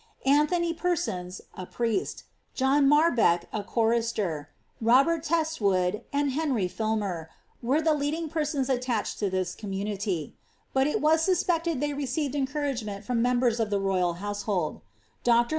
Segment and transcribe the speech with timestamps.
[0.25, 2.23] Antli sons^ a priest,
[2.55, 4.49] John Marbeck, a chorister,
[4.81, 7.29] Robert Test wood, u Filmer,
[7.61, 10.07] were the leading persons attached to this communit;
[10.75, 14.81] was suspected that they received encouragement from membc royal household.
[15.23, 15.49] Dr.